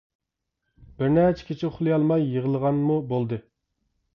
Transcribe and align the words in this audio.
بىر 1.01 1.11
نەچچە 1.17 1.45
كېچە 1.49 1.69
ئۇخلىيالماي 1.69 2.27
يىغلىغانمۇ 2.31 2.99
بولدى. 3.13 3.41